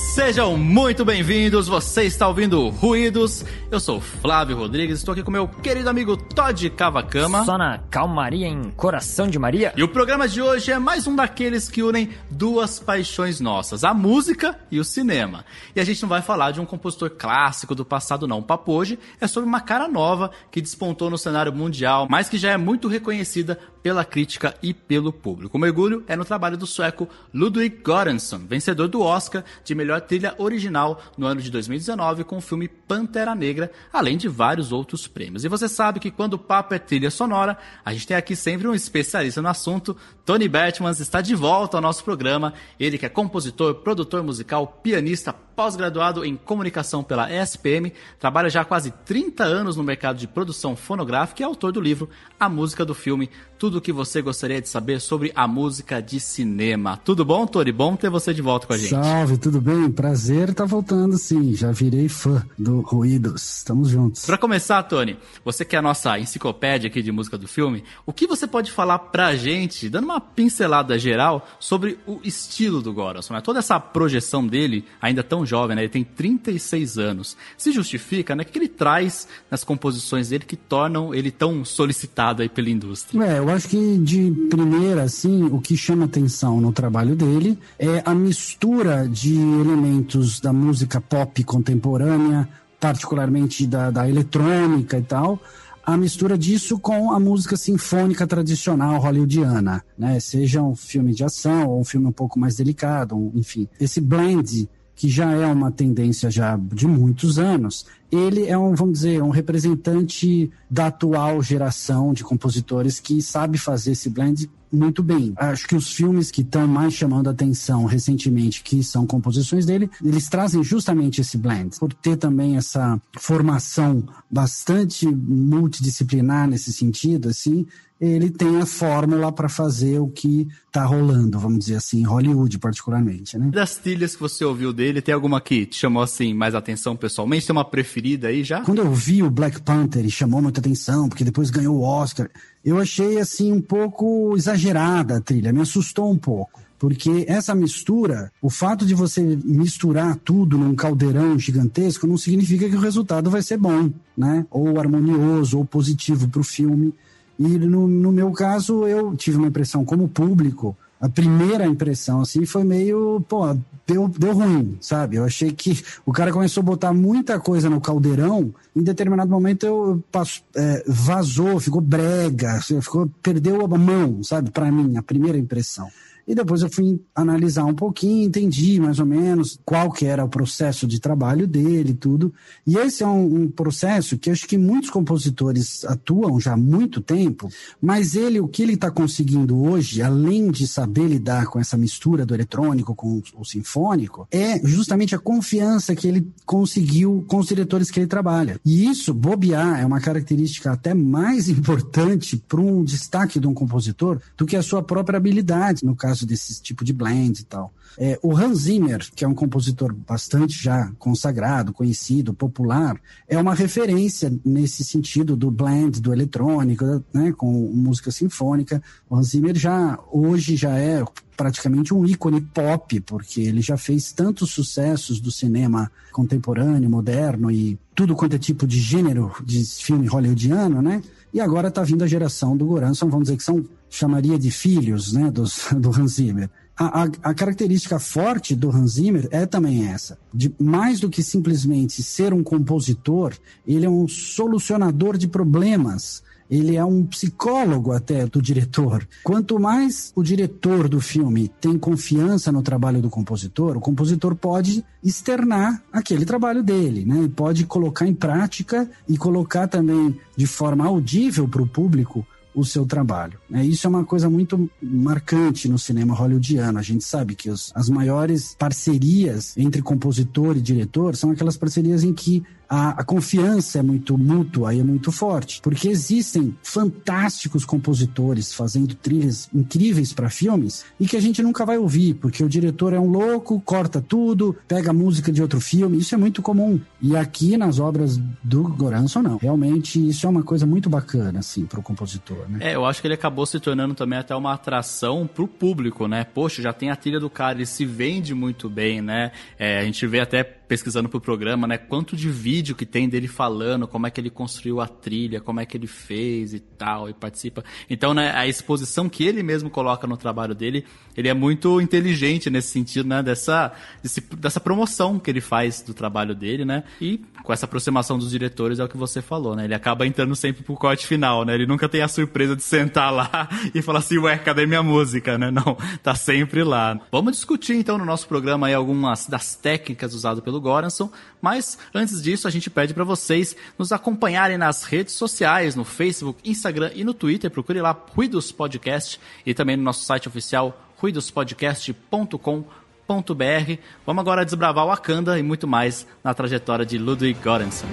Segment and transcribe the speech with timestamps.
[0.00, 0.09] us.
[0.20, 3.42] Sejam muito bem-vindos, você está ouvindo Ruídos.
[3.70, 7.42] Eu sou Flávio Rodrigues, estou aqui com meu querido amigo Todd Cavacama.
[7.46, 9.72] Só na calmaria em Coração de Maria.
[9.74, 13.94] E o programa de hoje é mais um daqueles que unem duas paixões nossas, a
[13.94, 15.42] música e o cinema.
[15.74, 18.72] E a gente não vai falar de um compositor clássico do passado não, o papo
[18.72, 22.58] hoje é sobre uma cara nova que despontou no cenário mundial, mas que já é
[22.58, 25.56] muito reconhecida pela crítica e pelo público.
[25.56, 30.34] O mergulho é no trabalho do sueco Ludwig Göransson, vencedor do Oscar de melhor trilha
[30.38, 35.44] original no ano de 2019 com o filme Pantera Negra, além de vários outros prêmios.
[35.44, 38.66] E você sabe que quando o papo é trilha sonora, a gente tem aqui sempre
[38.66, 39.96] um especialista no assunto.
[40.26, 42.54] Tony Batmans está de volta ao nosso programa.
[42.76, 48.64] Ele que é compositor, produtor musical, pianista, pós-graduado em comunicação pela ESPM, trabalha já há
[48.64, 52.08] quase 30 anos no mercado de produção fonográfica e é autor do livro
[52.40, 56.18] A Música do Filme, tudo o que você gostaria de saber sobre a música de
[56.18, 56.96] cinema.
[57.04, 57.70] Tudo bom, Tony?
[57.70, 58.88] Bom ter você de volta com a gente.
[58.88, 59.90] Salve, tudo bem?
[59.90, 61.54] Prazer estar tá voltando, sim.
[61.54, 63.58] Já virei fã do Ruídos.
[63.58, 64.24] Estamos juntos.
[64.24, 68.14] Para começar, Tony, você que é a nossa enciclopédia aqui de música do filme, o
[68.14, 73.34] que você pode falar pra gente, dando uma pincelada geral, sobre o estilo do Goranson,
[73.34, 73.42] né?
[73.42, 75.82] Toda essa projeção dele, ainda tão jovem, né?
[75.82, 77.36] Ele tem 36 anos.
[77.58, 78.42] Se justifica, né?
[78.42, 83.22] O que ele traz nas composições dele que tornam ele tão solicitado aí pela indústria?
[83.24, 88.02] É, eu acho que de primeira, assim, o que chama atenção no trabalho dele é
[88.04, 95.40] a mistura de elementos da música pop contemporânea, particularmente da, da eletrônica e tal,
[95.84, 100.20] a mistura disso com a música sinfônica tradicional hollywoodiana, né?
[100.20, 103.66] Seja um filme de ação ou um filme um pouco mais delicado, enfim.
[103.80, 104.68] Esse blend
[105.00, 109.30] que já é uma tendência já de muitos anos, ele é um, vamos dizer, um
[109.30, 115.32] representante da atual geração de compositores que sabe fazer esse blend muito bem.
[115.36, 120.28] Acho que os filmes que estão mais chamando atenção recentemente, que são composições dele, eles
[120.28, 121.78] trazem justamente esse blend.
[121.78, 127.66] Por ter também essa formação bastante multidisciplinar nesse sentido, assim,
[128.00, 132.58] ele tem a fórmula para fazer o que tá rolando, vamos dizer assim, em Hollywood
[132.58, 133.50] particularmente, né?
[133.52, 137.46] Das trilhas que você ouviu dele, tem alguma que te chamou assim mais atenção pessoalmente?
[137.46, 138.62] Tem uma preferida aí já?
[138.62, 142.30] Quando eu vi o Black Panther e chamou muita atenção, porque depois ganhou o Oscar,
[142.64, 146.60] eu achei assim um pouco exagerada a trilha, me assustou um pouco.
[146.78, 152.74] Porque essa mistura, o fato de você misturar tudo num caldeirão gigantesco não significa que
[152.74, 154.46] o resultado vai ser bom, né?
[154.50, 156.94] Ou harmonioso, ou positivo para o filme.
[157.40, 162.44] E no, no meu caso, eu tive uma impressão como público, a primeira impressão, assim,
[162.44, 163.56] foi meio, pô,
[163.86, 165.16] deu, deu ruim, sabe?
[165.16, 169.64] Eu achei que o cara começou a botar muita coisa no caldeirão, em determinado momento
[169.64, 174.50] eu passo, é, vazou, ficou brega, ficou, perdeu a mão, sabe?
[174.50, 175.88] Para mim, a primeira impressão.
[176.30, 180.28] E depois eu fui analisar um pouquinho, entendi mais ou menos qual que era o
[180.28, 182.32] processo de trabalho dele tudo.
[182.64, 187.00] E esse é um, um, processo que acho que muitos compositores atuam já há muito
[187.00, 187.48] tempo,
[187.82, 192.24] mas ele, o que ele está conseguindo hoje, além de saber lidar com essa mistura
[192.24, 197.90] do eletrônico com o sinfônico, é justamente a confiança que ele conseguiu com os diretores
[197.90, 198.60] que ele trabalha.
[198.64, 204.20] E isso, bobear, é uma característica até mais importante para um destaque de um compositor
[204.36, 207.72] do que a sua própria habilidade, no caso caso desse tipo de blend e tal.
[207.98, 212.96] É, o Hans Zimmer, que é um compositor bastante já consagrado, conhecido, popular,
[213.28, 218.82] é uma referência nesse sentido do blend, do eletrônico, né, com música sinfônica.
[219.08, 221.04] O Hans Zimmer já, hoje já é
[221.36, 227.78] praticamente um ícone pop, porque ele já fez tantos sucessos do cinema contemporâneo, moderno e
[227.94, 231.02] tudo quanto é tipo de gênero de filme hollywoodiano, né?
[231.32, 235.12] E agora está vindo a geração do Goranson, vamos dizer que são chamaria de filhos
[235.12, 236.48] né, dos, do Hans Zimmer.
[236.78, 240.16] A, a, a, característica forte do Hans Zimmer é também essa.
[240.32, 243.34] De, mais do que simplesmente ser um compositor,
[243.66, 246.22] ele é um solucionador de problemas.
[246.50, 249.06] Ele é um psicólogo até do diretor.
[249.22, 254.84] Quanto mais o diretor do filme tem confiança no trabalho do compositor, o compositor pode
[255.04, 257.22] externar aquele trabalho dele, né?
[257.22, 262.64] E pode colocar em prática e colocar também de forma audível para o público o
[262.64, 263.38] seu trabalho.
[263.52, 266.78] É, isso é uma coisa muito marcante no cinema hollywoodiano.
[266.78, 272.02] A gente sabe que os, as maiores parcerias entre compositor e diretor são aquelas parcerias
[272.02, 277.64] em que a, a confiança é muito mútua e é muito forte, porque existem fantásticos
[277.64, 282.48] compositores fazendo trilhas incríveis para filmes e que a gente nunca vai ouvir, porque o
[282.48, 286.80] diretor é um louco, corta tudo, pega música de outro filme, isso é muito comum.
[287.02, 289.36] E aqui nas obras do Goranson, não.
[289.38, 292.58] Realmente, isso é uma coisa muito bacana, assim, para o compositor, né?
[292.60, 296.22] É, eu acho que ele acabou se tornando também até uma atração pro público, né?
[296.22, 299.32] Poxa, já tem a trilha do cara, ele se vende muito bem, né?
[299.58, 301.76] É, a gente vê até pesquisando pro programa, né?
[301.76, 305.58] Quanto de vídeo que tem dele falando, como é que ele construiu a trilha, como
[305.58, 307.64] é que ele fez e tal, e participa.
[307.90, 310.84] Então, né, a exposição que ele mesmo coloca no trabalho dele,
[311.16, 313.20] ele é muito inteligente nesse sentido, né?
[313.20, 316.84] Dessa, desse, dessa promoção que ele faz do trabalho dele, né?
[317.00, 319.64] E com essa aproximação dos diretores é o que você falou, né?
[319.64, 321.52] Ele acaba entrando sempre pro corte final, né?
[321.52, 325.36] Ele nunca tem a surpresa de sentar lá e falar assim, ué, cadê minha música,
[325.36, 325.50] né?
[325.50, 327.00] Não, tá sempre lá.
[327.10, 331.10] Vamos discutir então no nosso programa aí algumas das técnicas usadas pelo Goranson,
[331.40, 336.38] mas antes disso a gente pede para vocês nos acompanharem nas redes sociais, no Facebook,
[336.48, 337.50] Instagram e no Twitter.
[337.50, 343.82] Procure lá Ruidos Podcast e também no nosso site oficial ruidospodcast.com.br.
[344.06, 347.88] Vamos agora desbravar o Wakanda e muito mais na trajetória de Ludwig Göransson.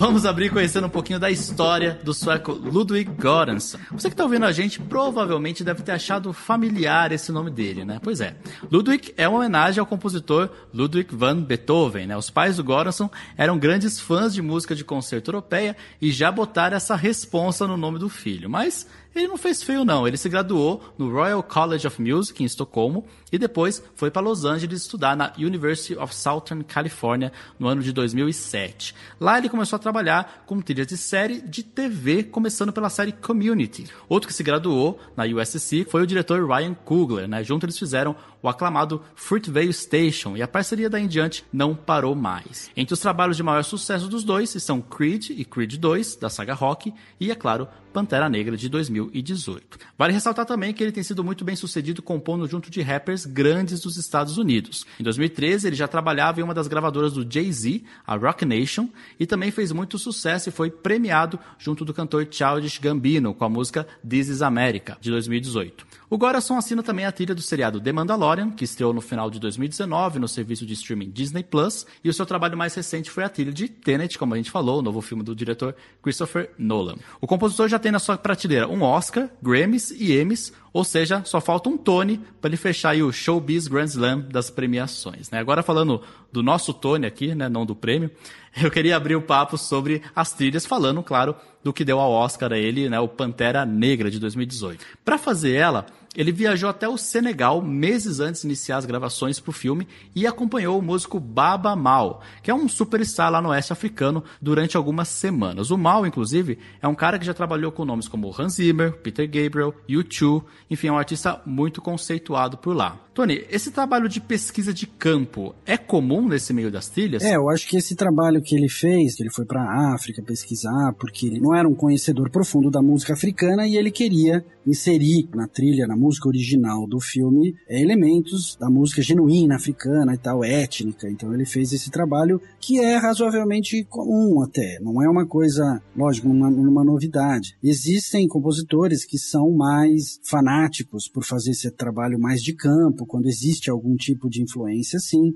[0.00, 3.78] Vamos abrir conhecendo um pouquinho da história do sueco Ludwig Göransson.
[3.92, 8.00] Você que está ouvindo a gente provavelmente deve ter achado familiar esse nome dele, né?
[8.02, 8.34] Pois é.
[8.72, 12.16] Ludwig é uma homenagem ao compositor Ludwig van Beethoven, né?
[12.16, 16.78] Os pais do Göransson eram grandes fãs de música de concerto europeia e já botaram
[16.78, 18.48] essa responsa no nome do filho.
[18.48, 22.46] Mas ele não fez feio não, ele se graduou no Royal College of Music em
[22.46, 27.82] Estocolmo e depois foi para Los Angeles estudar na University of Southern California no ano
[27.82, 28.94] de 2007.
[29.20, 33.86] Lá ele começou a trabalhar com trilhas de série de TV, começando pela série Community.
[34.08, 37.42] Outro que se graduou na USC foi o diretor Ryan Coogler, né?
[37.42, 42.14] Junto eles fizeram o aclamado Fruitvale Station e a parceria daí em diante não parou
[42.14, 42.70] mais.
[42.76, 46.54] Entre os trabalhos de maior sucesso dos dois estão Creed e Creed 2 da saga
[46.54, 49.78] Rock e, é claro, Pantera Negra de 2018.
[49.98, 53.80] Vale ressaltar também que ele tem sido muito bem sucedido compondo junto de rappers grandes
[53.80, 54.86] dos Estados Unidos.
[54.98, 58.88] Em 2013, ele já trabalhava em uma das gravadoras do Jay-Z, a Rock Nation,
[59.18, 63.48] e também fez muito sucesso e foi premiado junto do cantor Childish Gambino com a
[63.48, 65.99] música This Is America, de 2018.
[66.12, 69.38] O Gorason assina também a trilha do seriado The Mandalorian, que estreou no final de
[69.38, 73.28] 2019 no serviço de streaming Disney Plus, e o seu trabalho mais recente foi a
[73.28, 75.72] trilha de Tenet, como a gente falou, o novo filme do diretor
[76.02, 76.96] Christopher Nolan.
[77.20, 81.40] O compositor já tem na sua prateleira um Oscar, Grammys e Emmys, ou seja, só
[81.40, 85.30] falta um Tony para ele fechar o Showbiz Grand Slam das premiações.
[85.30, 85.38] Né?
[85.38, 86.02] Agora falando
[86.32, 88.10] do nosso Tony aqui, né, não do prêmio,
[88.60, 92.52] eu queria abrir o papo sobre as trilhas, falando, claro, do que deu ao Oscar
[92.52, 94.84] a ele, né, o Pantera Negra de 2018.
[95.04, 99.50] Para fazer ela, ele viajou até o Senegal meses antes de iniciar as gravações para
[99.50, 103.72] o filme e acompanhou o músico Baba Mal, que é um superstar lá no oeste
[103.72, 105.70] africano, durante algumas semanas.
[105.70, 109.26] O Mal, inclusive, é um cara que já trabalhou com nomes como Hans Zimmer, Peter
[109.26, 112.98] Gabriel, U2, enfim, é um artista muito conceituado por lá.
[113.12, 117.22] Tony, esse trabalho de pesquisa de campo é comum nesse meio das trilhas?
[117.22, 120.22] É, eu acho que esse trabalho que ele fez, que ele foi para a África
[120.22, 125.28] pesquisar, porque ele não era um conhecedor profundo da música africana e ele queria inserir
[125.34, 130.42] na trilha, na música original do filme, é, elementos da música genuína africana e tal,
[130.42, 131.08] étnica.
[131.08, 136.28] Então ele fez esse trabalho que é razoavelmente comum até, não é uma coisa, lógico,
[136.28, 137.56] uma, uma novidade.
[137.62, 143.70] Existem compositores que são mais fanáticos por fazer esse trabalho mais de campo, quando existe
[143.70, 145.34] algum tipo de influência, sim.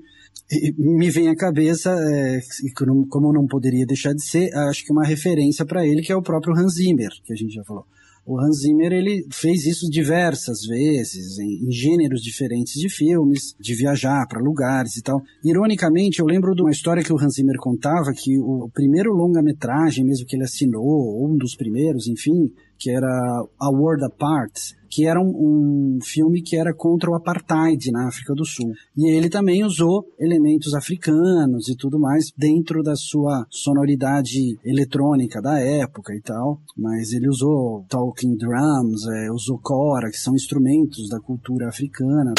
[0.51, 2.39] E me vem à cabeça, é,
[3.09, 6.21] como não poderia deixar de ser, acho que uma referência para ele que é o
[6.21, 7.85] próprio Hans Zimmer, que a gente já falou.
[8.25, 13.75] O Hans Zimmer ele fez isso diversas vezes em, em gêneros diferentes de filmes, de
[13.75, 15.21] viajar para lugares e tal.
[15.43, 20.03] Ironicamente, eu lembro de uma história que o Hans Zimmer contava que o primeiro longa-metragem
[20.03, 23.07] mesmo que ele assinou, ou um dos primeiros, enfim, que era
[23.59, 24.53] A World Apart,
[24.89, 28.71] que era um, um, filme que era contra o apartheid na África do Sul.
[28.95, 35.59] E ele também usou elementos africanos e tudo mais dentro da sua sonoridade eletrônica da
[35.59, 36.61] época e tal.
[36.77, 42.33] Mas ele usou talking drums, é, usou kora, que são instrumentos da cultura africana.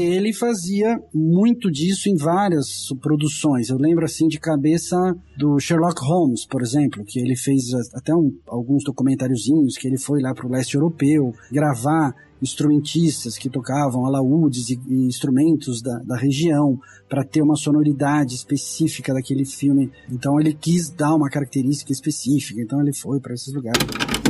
[0.00, 3.68] E ele fazia muito disso em várias produções.
[3.68, 4.96] Eu lembro assim de cabeça
[5.36, 10.22] do Sherlock Holmes, por exemplo, que ele fez até um, alguns documentáriozinhos que ele foi
[10.22, 16.16] lá para o leste europeu gravar instrumentistas que tocavam alaúdes e, e instrumentos da, da
[16.16, 19.92] região para ter uma sonoridade específica daquele filme.
[20.10, 22.62] Então ele quis dar uma característica específica.
[22.62, 23.82] Então ele foi para esses lugares.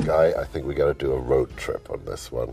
[0.05, 2.51] Guy, I think we got to do a road trip on this one.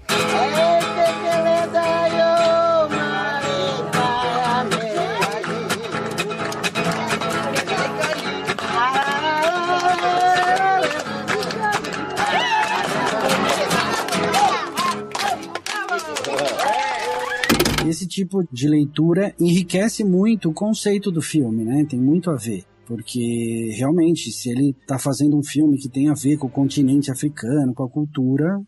[18.17, 21.86] Tipo de leitura enriquece muito o conceito do filme, né?
[21.86, 26.13] Tem muito a ver porque realmente se ele está fazendo um filme que tem a
[26.13, 28.62] ver com o continente africano, com a cultura,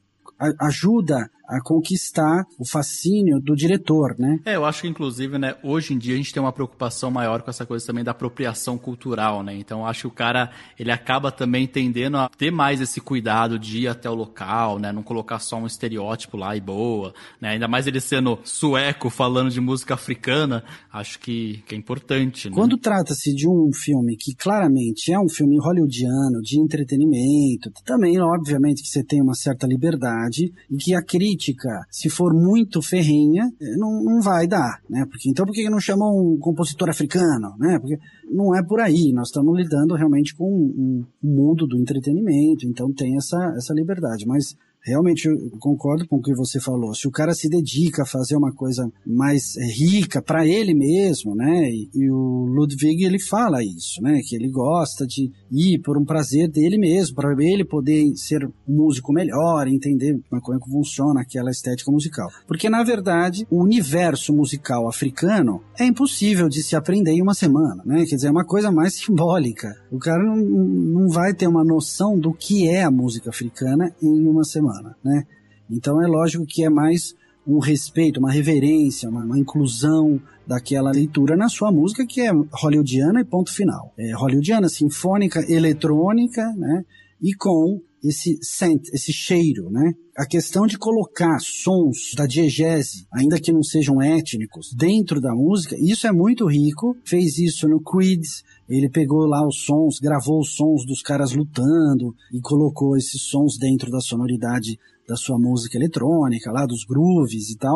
[0.59, 4.39] ajuda a conquistar o fascínio do diretor, né?
[4.45, 7.41] É, eu acho que inclusive, né, hoje em dia a gente tem uma preocupação maior
[7.41, 9.55] com essa coisa também da apropriação cultural, né?
[9.55, 13.79] Então acho que o cara, ele acaba também tendendo a ter mais esse cuidado de
[13.79, 14.91] ir até o local, né?
[14.91, 17.49] Não colocar só um estereótipo lá e boa, né?
[17.49, 20.63] Ainda mais ele sendo sueco falando de música africana,
[20.93, 22.55] acho que, que é importante, né?
[22.55, 28.83] Quando trata-se de um filme que claramente é um filme hollywoodiano, de entretenimento, também, obviamente,
[28.83, 33.49] que você tem uma certa liberdade e que a crítica crítica, se for muito ferrenha,
[33.77, 35.05] não, não vai dar, né?
[35.09, 37.79] Porque, então por que não chamam um compositor africano, né?
[37.79, 37.97] Porque
[38.29, 42.91] não é por aí, nós estamos lidando realmente com um, um mundo do entretenimento, então
[42.93, 46.93] tem essa, essa liberdade, mas realmente eu concordo com o que você falou.
[46.93, 51.69] Se o cara se dedica a fazer uma coisa mais rica para ele mesmo, né?
[51.69, 54.21] E, e, o Ludwig ele fala isso, né?
[54.25, 58.51] Que ele gosta de ir por um prazer dele mesmo, para ele poder ser um
[58.67, 62.29] músico melhor, entender como é que funciona aquela estética musical.
[62.47, 67.83] Porque na verdade o universo musical africano é impossível de se aprender em uma semana,
[67.85, 68.05] né?
[68.05, 69.75] Quer dizer, é uma coisa mais simbólica.
[69.91, 74.27] O cara não, não vai ter uma noção do que é a música africana em
[74.27, 75.23] uma semana humana, né?
[75.69, 77.15] Então é lógico que é mais
[77.47, 83.21] um respeito, uma reverência, uma, uma, inclusão daquela leitura na sua música que é hollywoodiana
[83.21, 83.91] e ponto final.
[83.97, 86.83] É hollywoodiana, sinfônica, eletrônica, né?
[87.21, 89.93] E com esse scent, esse cheiro, né?
[90.17, 95.75] A questão de colocar sons da diegese, ainda que não sejam étnicos, dentro da música,
[95.79, 96.95] isso é muito rico.
[97.05, 98.23] Fez isso no Creed,
[98.69, 103.57] ele pegou lá os sons, gravou os sons dos caras lutando e colocou esses sons
[103.57, 107.75] dentro da sonoridade da sua música eletrônica, lá dos grooves e tal.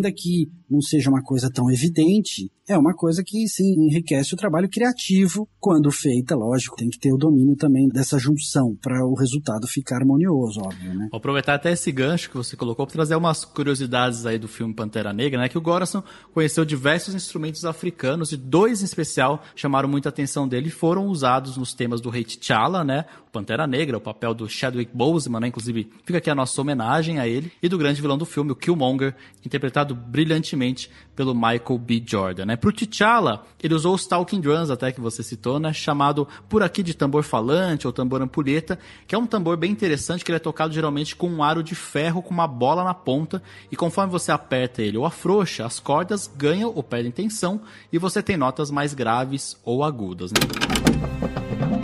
[0.00, 4.36] Ainda que não seja uma coisa tão evidente, é uma coisa que sim enriquece o
[4.36, 9.14] trabalho criativo, quando feita, lógico, tem que ter o domínio também dessa junção para o
[9.14, 11.08] resultado ficar harmonioso, óbvio, né?
[11.10, 14.72] Vou aproveitar até esse gancho que você colocou para trazer umas curiosidades aí do filme
[14.72, 15.48] Pantera Negra, né?
[15.48, 16.02] Que o Goranson
[16.32, 21.56] conheceu diversos instrumentos africanos e dois em especial chamaram muita atenção dele e foram usados
[21.56, 23.04] nos temas do Rei T'Challa, né?
[23.26, 25.48] O Pantera Negra, o papel do Chadwick Boseman, né?
[25.48, 28.56] Inclusive, fica aqui a nossa homenagem a ele e do grande vilão do filme, o
[28.56, 32.02] Killmonger, interpretado brilhantemente pelo Michael B.
[32.04, 32.56] Jordan, né?
[32.56, 35.72] Pro T'Challa, ele usou os talking drums, até que você citou, né?
[35.72, 40.24] Chamado por aqui de tambor falante ou tambor ampulheta, que é um tambor bem interessante
[40.24, 43.42] que ele é tocado geralmente com um aro de ferro com uma bola na ponta
[43.70, 47.60] e conforme você aperta ele ou afrouxa, as cordas ganham ou perdem tensão
[47.92, 51.79] e você tem notas mais graves ou agudas, né?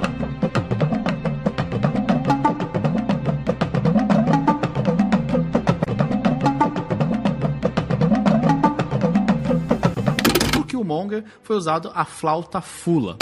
[10.97, 13.17] Killmonger foi usado a flauta fula.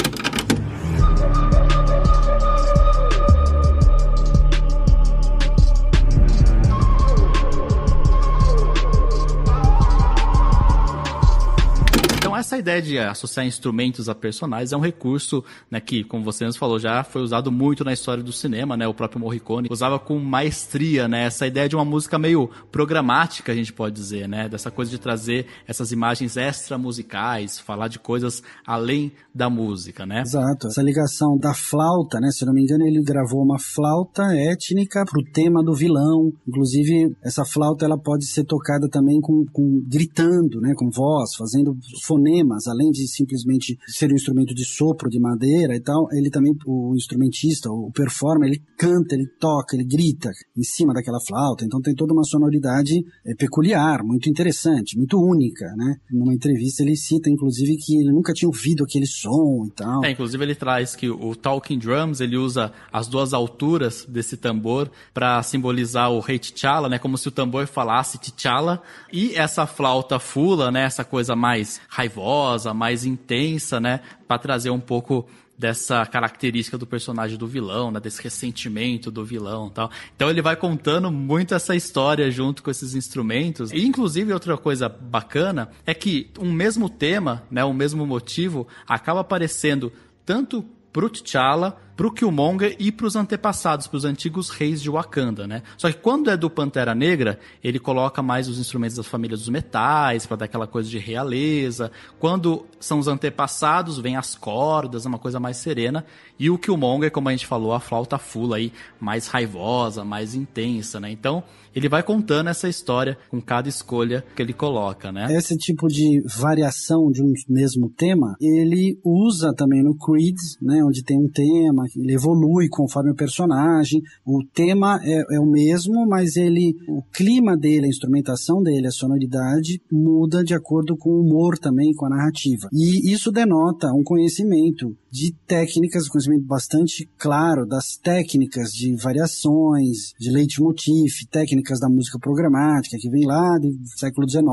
[12.65, 16.79] Ideia de associar instrumentos a personagens é um recurso né, que, como você nos falou,
[16.79, 18.89] já foi usado muito na história do cinema, né?
[18.89, 21.27] O próprio Morricone usava com maestria, né?
[21.27, 24.49] Essa ideia de uma música meio programática, a gente pode dizer, né?
[24.49, 30.23] Dessa coisa de trazer essas imagens extra musicais, falar de coisas além da música, né?
[30.23, 30.69] Exato.
[30.69, 32.31] Essa ligação da flauta, né?
[32.31, 36.33] Se não me engano, ele gravou uma flauta étnica pro tema do vilão.
[36.49, 40.73] Inclusive, essa flauta ela pode ser tocada também com, com gritando, né?
[40.77, 45.81] Com voz, fazendo fonemas além de simplesmente ser um instrumento de sopro de madeira e
[45.81, 50.93] tal, ele também, o instrumentista, o performer, ele canta, ele toca, ele grita em cima
[50.93, 55.97] daquela flauta, então tem toda uma sonoridade é, peculiar, muito interessante, muito única, né?
[56.11, 60.05] Numa entrevista ele cita, inclusive, que ele nunca tinha ouvido aquele som e tal.
[60.05, 64.91] É, inclusive ele traz que o Talking Drums, ele usa as duas alturas desse tambor
[65.13, 66.99] para simbolizar o rei T'Challa, né?
[66.99, 68.83] Como se o tambor falasse T'Challa.
[69.13, 70.85] E essa flauta fula, né?
[70.85, 72.44] Essa coisa mais raivosa,
[72.75, 74.01] mais intensa, né?
[74.27, 79.71] Para trazer um pouco dessa característica do personagem do vilão, né, desse ressentimento do vilão,
[79.71, 79.91] tal.
[80.15, 83.71] Então ele vai contando muito essa história junto com esses instrumentos.
[83.71, 89.21] E inclusive outra coisa bacana é que um mesmo tema, né, um mesmo motivo acaba
[89.21, 89.93] aparecendo
[90.27, 95.63] tanto pro T'Challa pro Killmonger e pros antepassados, pros antigos reis de Wakanda, né?
[95.77, 99.49] Só que quando é do Pantera Negra, ele coloca mais os instrumentos da família dos
[99.49, 101.91] metais, para dar aquela coisa de realeza.
[102.19, 106.05] Quando são os antepassados, vem as cordas, uma coisa mais serena.
[106.39, 110.99] E o Killmonger, como a gente falou, a flauta fula aí, mais raivosa, mais intensa,
[110.99, 111.11] né?
[111.11, 115.27] Então, ele vai contando essa história com cada escolha que ele coloca, né?
[115.31, 120.83] Esse tipo de variação de um mesmo tema, ele usa também no Creed, né?
[120.85, 126.07] Onde tem um tema, ele evolui conforme o personagem, o tema é, é, o mesmo,
[126.07, 131.21] mas ele, o clima dele, a instrumentação dele, a sonoridade muda de acordo com o
[131.21, 132.69] humor também, com a narrativa.
[132.73, 140.13] E isso denota um conhecimento de técnicas, um conhecimento bastante claro das técnicas de variações,
[140.19, 144.45] de leitmotiv, técnicas da música programática, que vem lá do século XIX,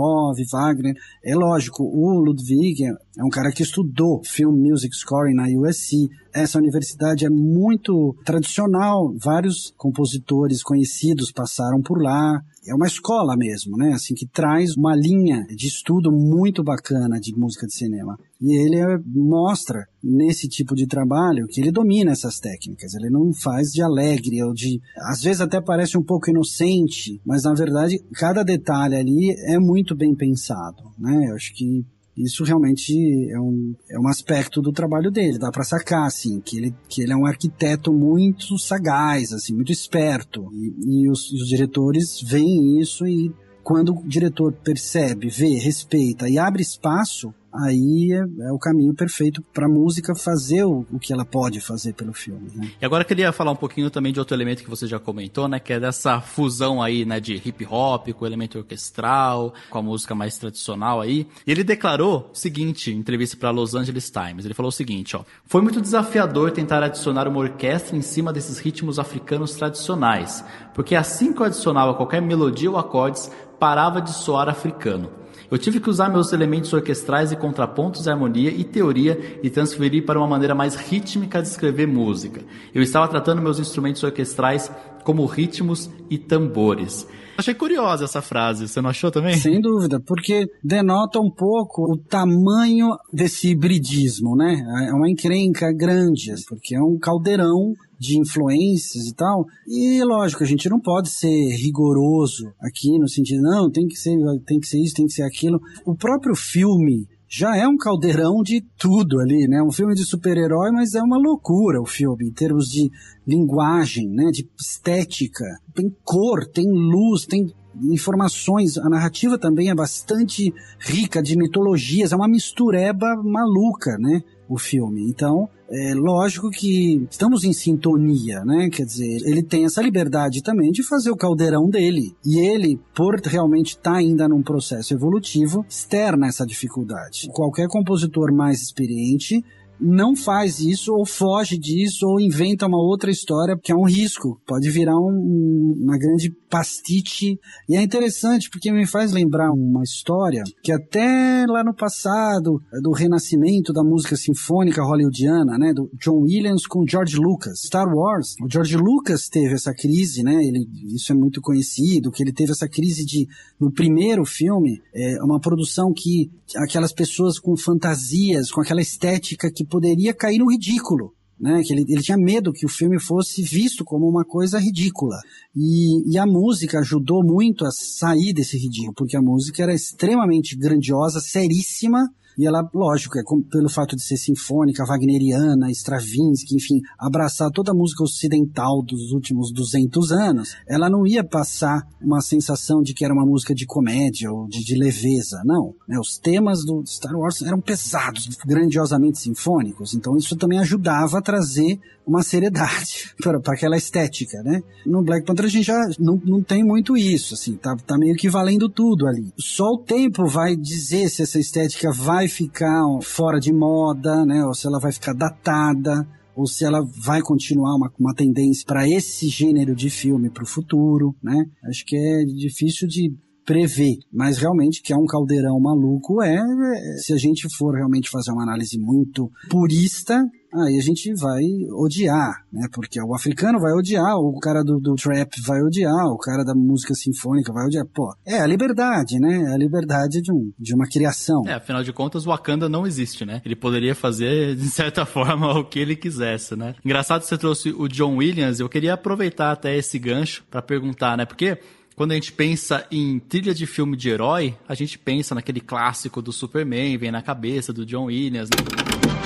[0.51, 0.93] Wagner.
[1.25, 6.09] É lógico, o Ludwig é um cara que estudou Film Music Scoring na USC.
[6.33, 12.41] Essa universidade é muito tradicional, vários compositores conhecidos passaram por lá.
[12.65, 13.91] É uma escola mesmo, né?
[13.93, 18.17] Assim, que traz uma linha de estudo muito bacana de música de cinema.
[18.39, 22.93] E ele é, mostra nesse tipo de trabalho que ele domina essas técnicas.
[22.93, 24.79] Ele não faz de alegre ou de.
[24.97, 29.95] Às vezes até parece um pouco inocente, mas na verdade cada detalhe ali é muito
[29.95, 31.29] bem pensado, né?
[31.29, 31.83] Eu acho que
[32.17, 32.93] isso realmente
[33.31, 37.01] é um, é um aspecto do trabalho dele, dá para sacar, assim, que ele, que
[37.01, 40.49] ele é um arquiteto muito sagaz, assim, muito esperto.
[40.53, 46.37] E, e os, os diretores veem isso e quando o diretor percebe, vê, respeita e
[46.37, 51.11] abre espaço, aí é, é o caminho perfeito para a música fazer o, o, que
[51.11, 52.49] ela pode fazer pelo filme.
[52.55, 52.71] Né?
[52.81, 55.47] E agora eu queria falar um pouquinho também de outro elemento que você já comentou,
[55.47, 59.77] né, que é dessa fusão aí, né, de hip hop com o elemento orquestral, com
[59.77, 61.27] a música mais tradicional aí.
[61.45, 65.15] E ele declarou o seguinte, em entrevista para Los Angeles Times, ele falou o seguinte,
[65.15, 70.95] ó: "Foi muito desafiador tentar adicionar uma orquestra em cima desses ritmos africanos tradicionais, porque
[70.95, 75.20] assim que eu adicionava qualquer melodia ou acordes, parava de soar africano.
[75.51, 80.17] Eu tive que usar meus elementos orquestrais e contrapontos, harmonia e teoria e transferir para
[80.17, 82.41] uma maneira mais rítmica de escrever música.
[82.73, 84.71] Eu estava tratando meus instrumentos orquestrais
[85.03, 87.05] como ritmos e tambores.
[87.37, 89.35] Achei curiosa essa frase, você não achou também?
[89.35, 94.55] Sem dúvida, porque denota um pouco o tamanho desse hibridismo, né?
[94.87, 99.45] É uma encrenca grande, porque é um caldeirão de influências e tal.
[99.67, 104.17] E lógico, a gente não pode ser rigoroso aqui no sentido, não, tem que ser,
[104.43, 105.61] tem que ser isso, tem que ser aquilo.
[105.85, 109.61] O próprio filme já é um caldeirão de tudo ali, né?
[109.61, 112.89] Um filme de super-herói, mas é uma loucura o filme, em termos de
[113.25, 114.31] linguagem, né?
[114.31, 115.45] De estética.
[115.75, 118.79] Tem cor, tem luz, tem informações.
[118.79, 124.23] A narrativa também é bastante rica de mitologias, é uma mistureba maluca, né?
[124.53, 125.09] O filme.
[125.09, 128.69] Então, é lógico que estamos em sintonia, né?
[128.69, 132.13] Quer dizer, ele tem essa liberdade também de fazer o caldeirão dele.
[132.25, 137.29] E ele, por realmente estar tá ainda num processo evolutivo, externa essa dificuldade.
[137.31, 139.41] Qualquer compositor mais experiente
[139.81, 144.39] não faz isso, ou foge disso, ou inventa uma outra história, que é um risco.
[144.45, 147.39] Pode virar um, uma grande pastiche.
[147.67, 152.91] E é interessante porque me faz lembrar uma história que até lá no passado, do
[152.91, 157.61] renascimento da música sinfônica hollywoodiana, né, do John Williams com George Lucas.
[157.61, 162.21] Star Wars, o George Lucas teve essa crise, né, ele, isso é muito conhecido, que
[162.21, 163.27] ele teve essa crise de,
[163.59, 169.65] no primeiro filme, é, uma produção que aquelas pessoas com fantasias, com aquela estética que
[169.71, 171.63] poderia cair no ridículo né?
[171.63, 175.17] Que ele, ele tinha medo que o filme fosse visto como uma coisa ridícula.
[175.55, 180.55] E, e a música ajudou muito a sair desse ridículo, porque a música era extremamente
[180.55, 182.07] grandiosa, seríssima,
[182.41, 187.75] E ela, lógico, é pelo fato de ser sinfônica, wagneriana, Stravinsky, enfim, abraçar toda a
[187.75, 193.13] música ocidental dos últimos 200 anos, ela não ia passar uma sensação de que era
[193.13, 195.75] uma música de comédia ou de, de leveza, não.
[195.87, 195.99] Né?
[195.99, 201.79] Os temas do Star Wars eram pesados, grandiosamente sinfônicos, então isso também ajudava a trazer
[202.07, 204.63] uma seriedade para aquela estética, né?
[204.85, 208.15] No Black Panther a gente já não, não tem muito isso, assim, tá, tá meio
[208.15, 209.31] que valendo tudo ali.
[209.37, 214.45] Só o tempo vai dizer se essa estética vai ficar fora de moda, né?
[214.45, 218.87] Ou se ela vai ficar datada ou se ela vai continuar uma, uma tendência para
[218.87, 221.45] esse gênero de filme para o futuro, né?
[221.69, 223.13] Acho que é difícil de
[223.45, 228.09] prever, mas realmente que é um caldeirão maluco é, é se a gente for realmente
[228.09, 232.67] fazer uma análise muito purista, aí a gente vai odiar, né?
[232.73, 236.53] Porque o africano vai odiar, o cara do, do trap vai odiar, o cara da
[236.53, 237.85] música sinfônica vai odiar.
[237.93, 239.43] Pô, é a liberdade, né?
[239.49, 241.41] É a liberdade de, um, de uma criação.
[241.47, 243.41] É, afinal de contas, o Wakanda não existe, né?
[243.45, 246.75] Ele poderia fazer, de certa forma, o que ele quisesse, né?
[246.83, 251.17] Engraçado que você trouxe o John Williams, eu queria aproveitar até esse gancho para perguntar,
[251.17, 251.25] né?
[251.25, 251.57] Porque
[251.95, 256.21] quando a gente pensa em trilha de filme de herói, a gente pensa naquele clássico
[256.21, 259.20] do Superman, vem na cabeça do John Williams, né?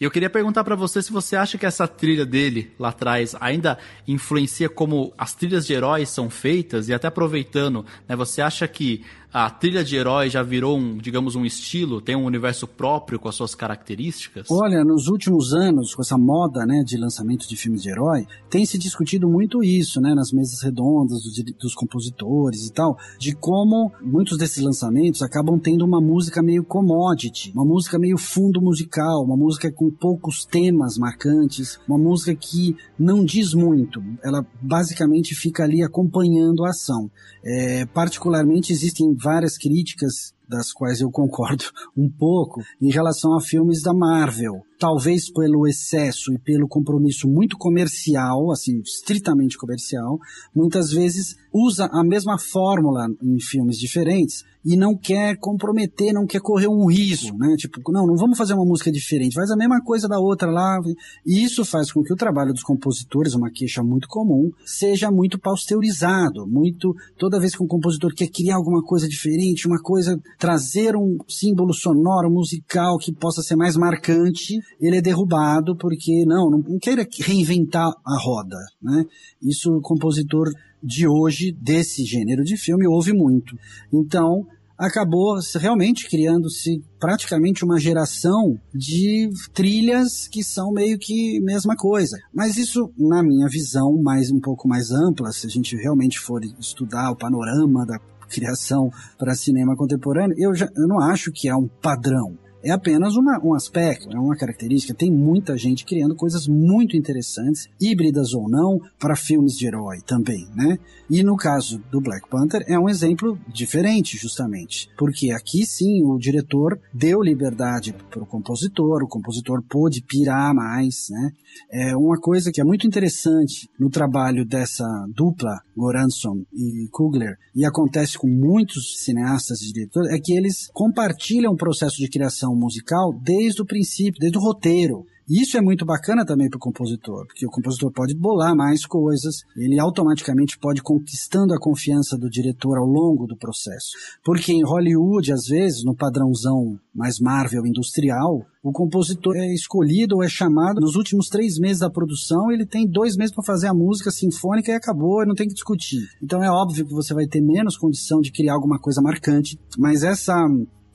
[0.00, 3.34] E eu queria perguntar para você se você acha que essa trilha dele lá atrás
[3.40, 6.88] ainda influencia como as trilhas de heróis são feitas?
[6.88, 11.36] E até aproveitando, né, você acha que a trilha de herói já virou um, digamos,
[11.36, 14.50] um estilo, tem um universo próprio com as suas características?
[14.50, 18.64] Olha, nos últimos anos, com essa moda, né, de lançamento de filmes de herói, tem
[18.64, 23.92] se discutido muito isso, né, nas mesas redondas dos, dos compositores e tal, de como
[24.00, 29.36] muitos desses lançamentos acabam tendo uma música meio commodity, uma música meio fundo musical, uma
[29.36, 35.82] música com poucos temas marcantes, uma música que não diz muito, ela basicamente fica ali
[35.82, 37.10] acompanhando a ação.
[37.44, 41.64] É, particularmente existem várias críticas das quais eu concordo
[41.96, 44.62] um pouco, em relação a filmes da Marvel.
[44.78, 50.18] Talvez pelo excesso e pelo compromisso muito comercial, assim, estritamente comercial,
[50.54, 56.42] muitas vezes usa a mesma fórmula em filmes diferentes e não quer comprometer, não quer
[56.42, 57.56] correr um risco, né?
[57.56, 60.78] Tipo, não, não vamos fazer uma música diferente, faz a mesma coisa da outra lá.
[61.24, 65.38] E isso faz com que o trabalho dos compositores, uma queixa muito comum, seja muito
[65.38, 70.94] pasteurizado, muito toda vez que um compositor quer criar alguma coisa diferente, uma coisa trazer
[70.94, 76.78] um símbolo sonoro, musical que possa ser mais marcante, ele é derrubado porque não, não
[76.78, 79.06] queira reinventar a roda, né?
[79.42, 80.50] Isso o compositor
[80.82, 83.56] de hoje desse gênero de filme ouve muito.
[83.92, 84.46] Então,
[84.78, 92.16] acabou realmente criando-se praticamente uma geração de trilhas que são meio que mesma coisa.
[92.32, 96.40] Mas isso, na minha visão, mais um pouco mais ampla, se a gente realmente for
[96.58, 101.56] estudar o panorama da criação para cinema contemporâneo, eu, já, eu não acho que é
[101.56, 102.36] um padrão
[102.68, 104.94] é apenas uma, um aspecto, é uma característica.
[104.94, 110.46] Tem muita gente criando coisas muito interessantes, híbridas ou não, para filmes de herói também,
[110.54, 110.78] né?
[111.10, 116.18] E no caso do Black Panther é um exemplo diferente, justamente, porque aqui sim o
[116.18, 121.30] diretor deu liberdade para o compositor, o compositor pôde pirar mais, né?
[121.72, 127.64] É uma coisa que é muito interessante no trabalho dessa dupla, Goranson e Kugler, e
[127.64, 133.12] acontece com muitos cineastas e diretores, é que eles compartilham o processo de criação musical
[133.22, 135.04] desde o princípio, desde o roteiro.
[135.28, 139.42] Isso é muito bacana também para o compositor, porque o compositor pode bolar mais coisas,
[139.54, 143.90] ele automaticamente pode conquistando a confiança do diretor ao longo do processo.
[144.24, 150.24] Porque em Hollywood, às vezes, no padrãozão mais Marvel industrial, o compositor é escolhido ou
[150.24, 153.74] é chamado nos últimos três meses da produção, ele tem dois meses para fazer a
[153.74, 156.08] música sinfônica e acabou, não tem que discutir.
[156.22, 160.02] Então é óbvio que você vai ter menos condição de criar alguma coisa marcante, mas
[160.02, 160.34] essa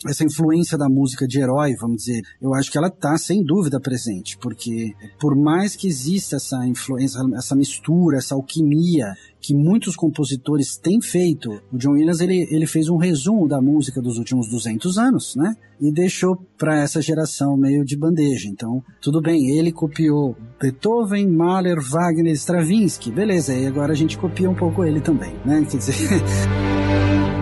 [0.07, 3.79] essa influência da música de herói, vamos dizer, eu acho que ela está sem dúvida
[3.79, 9.13] presente, porque por mais que exista essa influência, essa mistura, essa alquimia
[9.43, 14.01] que muitos compositores têm feito, o John Williams ele, ele fez um resumo da música
[14.01, 15.53] dos últimos 200 anos, né?
[15.81, 18.47] E deixou para essa geração meio de bandeja.
[18.47, 24.49] Então, tudo bem, ele copiou Beethoven, Mahler, Wagner, Stravinsky, beleza, e agora a gente copia
[24.49, 25.67] um pouco ele também, né?
[25.69, 25.93] Quer dizer.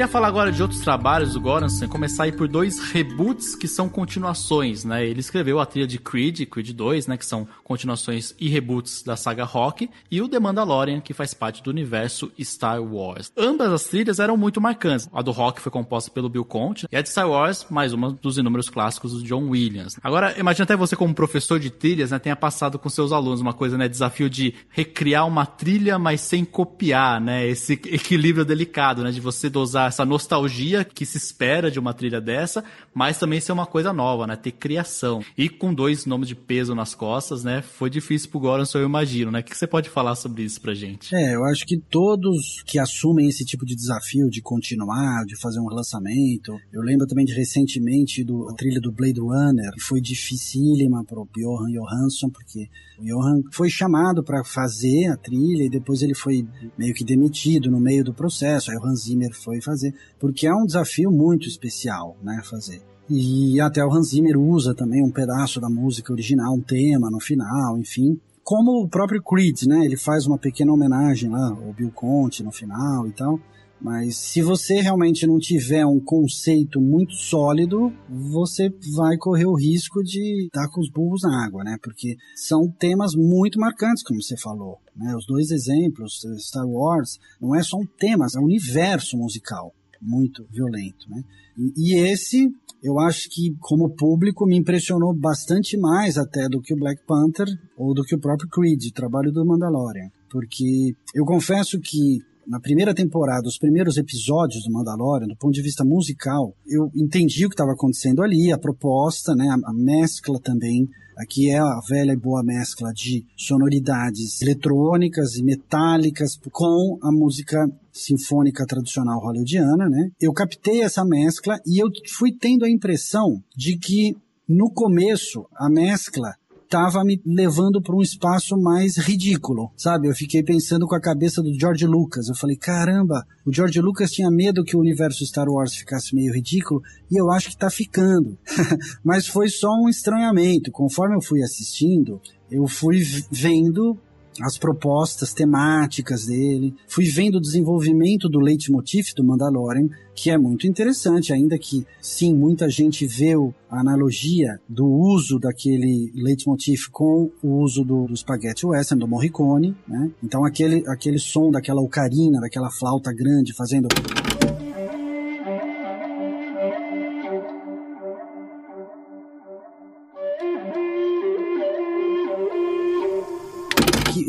[0.00, 3.86] Queria falar agora de outros trabalhos do Goranson, começar aí por dois reboots que são
[3.86, 5.06] continuações, né?
[5.06, 9.14] Ele escreveu a trilha de Creed, Creed 2, né, que são continuações e reboots da
[9.14, 13.30] saga Rock, e o The Mandalorian, que faz parte do universo Star Wars.
[13.36, 15.06] Ambas as trilhas eram muito marcantes.
[15.12, 18.10] A do Rock foi composta pelo Bill Conte, e a de Star Wars, mais uma
[18.10, 19.98] dos inúmeros clássicos do John Williams.
[20.02, 23.52] Agora, imagina até você como professor de trilhas, né, tenha passado com seus alunos uma
[23.52, 29.10] coisa, né, desafio de recriar uma trilha, mas sem copiar, né, esse equilíbrio delicado, né,
[29.10, 33.52] de você dosar essa nostalgia que se espera de uma trilha dessa, mas também ser
[33.52, 34.36] uma coisa nova, né?
[34.36, 35.22] Ter criação.
[35.36, 37.60] E com dois nomes de peso nas costas, né?
[37.60, 39.40] Foi difícil pro Goranson, eu imagino, né?
[39.40, 41.14] O que você pode falar sobre isso pra gente?
[41.14, 45.60] É, eu acho que todos que assumem esse tipo de desafio de continuar, de fazer
[45.60, 46.56] um relançamento.
[46.72, 51.28] Eu lembro também de recentemente do a trilha do Blade Runner, que foi dificílima pro
[51.36, 56.46] Johan Johansson, porque o Johan foi chamado para fazer a trilha e depois ele foi
[56.76, 58.70] meio que demitido no meio do processo.
[58.70, 59.79] Aí o Hans Zimmer foi fazer,
[60.18, 62.82] porque é um desafio muito especial, né, fazer.
[63.08, 67.18] E até o Hans Zimmer usa também um pedaço da música original, um tema no
[67.18, 68.20] final, enfim.
[68.44, 69.84] Como o próprio Creed, né?
[69.84, 73.40] Ele faz uma pequena homenagem lá ao Bill Conte no final e tal.
[73.80, 80.02] Mas se você realmente não tiver um conceito muito sólido, você vai correr o risco
[80.02, 81.78] de estar com os burros na água, né?
[81.82, 84.78] Porque são temas muito marcantes, como você falou.
[84.94, 85.16] Né?
[85.16, 90.46] Os dois exemplos, Star Wars, não é só um tema, é um universo musical muito
[90.50, 91.22] violento, né?
[91.56, 92.48] E, e esse,
[92.82, 97.46] eu acho que como público me impressionou bastante mais até do que o Black Panther
[97.76, 100.08] ou do que o próprio Creed, trabalho do Mandalorian.
[100.30, 102.18] Porque eu confesso que
[102.50, 107.46] na primeira temporada, os primeiros episódios do Mandalorian, do ponto de vista musical, eu entendi
[107.46, 110.88] o que estava acontecendo ali, a proposta, né, a, a mescla também.
[111.16, 117.70] Aqui é a velha e boa mescla de sonoridades eletrônicas e metálicas com a música
[117.92, 120.10] sinfônica tradicional hollywoodiana, né?
[120.20, 124.16] Eu captei essa mescla e eu fui tendo a impressão de que
[124.48, 126.34] no começo a mescla
[126.70, 130.06] estava me levando para um espaço mais ridículo, sabe?
[130.06, 132.28] Eu fiquei pensando com a cabeça do George Lucas.
[132.28, 136.32] Eu falei, caramba, o George Lucas tinha medo que o universo Star Wars ficasse meio
[136.32, 136.80] ridículo
[137.10, 138.38] e eu acho que está ficando.
[139.04, 140.70] Mas foi só um estranhamento.
[140.70, 143.02] Conforme eu fui assistindo, eu fui
[143.32, 143.98] vendo
[144.42, 150.66] as propostas temáticas dele, fui vendo o desenvolvimento do leitmotiv do Mandalorian, que é muito
[150.66, 153.34] interessante, ainda que sim, muita gente vê
[153.70, 159.76] a analogia do uso daquele leitmotiv com o uso do, do Spaghetti Western, do Morricone,
[159.88, 160.10] né?
[160.22, 163.88] Então aquele, aquele som daquela ocarina, daquela flauta grande fazendo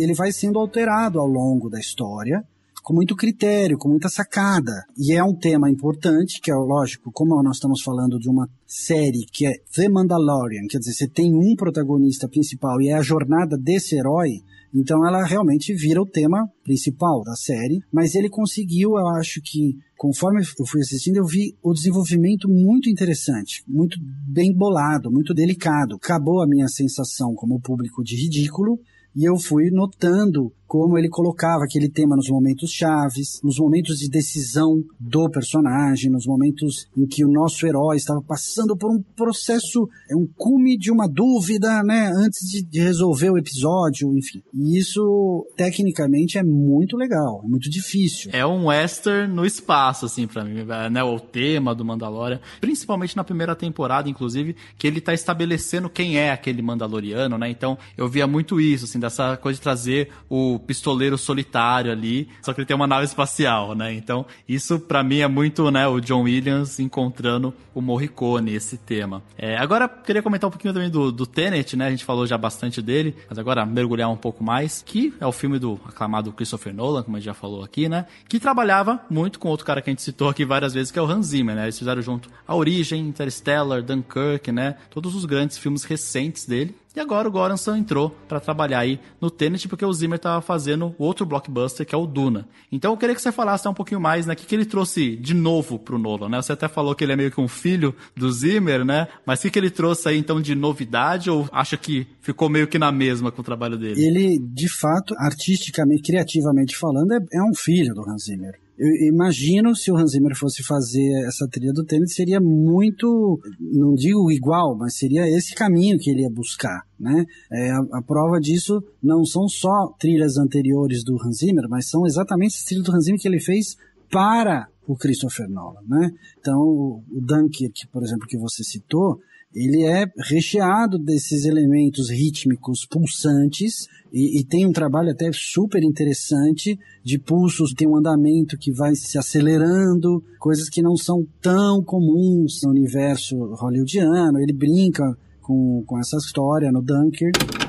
[0.01, 2.43] ele vai sendo alterado ao longo da história,
[2.83, 4.85] com muito critério, com muita sacada.
[4.97, 9.25] E é um tema importante, que é lógico, como nós estamos falando de uma série
[9.31, 13.57] que é The Mandalorian, quer dizer, você tem um protagonista principal e é a jornada
[13.57, 14.41] desse herói,
[14.73, 19.77] então ela realmente vira o tema principal da série, mas ele conseguiu, eu acho que
[19.97, 25.95] conforme eu fui assistindo, eu vi o desenvolvimento muito interessante, muito bem bolado, muito delicado.
[25.95, 28.79] Acabou a minha sensação como público de ridículo
[29.15, 34.10] e eu fui notando como ele colocava aquele tema nos momentos chaves, nos momentos de
[34.10, 39.89] decisão do personagem, nos momentos em que o nosso herói estava passando por um processo,
[40.10, 44.41] é um cume de uma dúvida, né, antes de, resolver o episódio, enfim.
[44.53, 48.31] E isso tecnicamente é muito legal, é muito difícil.
[48.34, 53.25] É um western no espaço assim para mim, né, o tema do Mandalorian, principalmente na
[53.25, 57.49] primeira temporada, inclusive, que ele tá estabelecendo quem é aquele Mandaloriano, né?
[57.49, 62.54] Então, eu via muito isso assim, dessa coisa de trazer o pistoleiro solitário ali, só
[62.54, 63.93] que ele tem uma nave espacial, né?
[63.93, 69.24] Então, isso para mim é muito, né, o John Williams encontrando o Morricone, esse tema.
[69.38, 71.88] É, agora, queria comentar um pouquinho também do, do Tenet, né?
[71.88, 75.32] A gente falou já bastante dele, mas agora mergulhar um pouco mais, que é o
[75.32, 78.06] filme do aclamado Christopher Nolan, como a gente já falou aqui, né?
[78.28, 81.02] Que trabalhava muito com outro cara que a gente citou aqui várias vezes, que é
[81.02, 81.63] o Hans Zimmer, né?
[81.63, 84.76] Eles fizeram junto A Origem, Interstellar, Dunkirk, né?
[84.89, 86.76] Todos os grandes filmes recentes dele.
[86.93, 90.93] E agora o Goranson entrou para trabalhar aí no Tenet, porque o Zimmer estava fazendo
[90.97, 92.47] outro blockbuster, que é o Duna.
[92.69, 95.15] Então eu queria que você falasse um pouquinho mais, né, o que, que ele trouxe
[95.15, 96.41] de novo pro Nolan, né?
[96.41, 99.08] Você até falou que ele é meio que um filho do Zimmer, né?
[99.25, 102.67] Mas o que, que ele trouxe aí, então, de novidade, ou acha que ficou meio
[102.67, 104.04] que na mesma com o trabalho dele?
[104.04, 109.75] Ele, de fato, artisticamente, criativamente falando, é, é um filho do Hans Zimmer eu imagino
[109.75, 114.75] se o Hans Zimmer fosse fazer essa trilha do tênis, seria muito, não digo igual,
[114.75, 117.25] mas seria esse caminho que ele ia buscar, né?
[117.51, 122.05] É, a, a, prova disso não são só trilhas anteriores do Hans Zimmer, mas são
[122.05, 123.77] exatamente as trilhas do Hans Zimmer que ele fez
[124.10, 126.12] para o Christopher Nolan, né?
[126.39, 129.19] Então, o Dunkirk, por exemplo, que você citou,
[129.53, 136.77] ele é recheado desses elementos rítmicos pulsantes e, e, tem um trabalho até super interessante
[137.03, 142.59] de pulsos, tem um andamento que vai se acelerando, coisas que não são tão comuns
[142.63, 144.39] no universo hollywoodiano.
[144.39, 145.05] Ele brinca
[145.41, 147.61] com, com essa história no Dunkirk.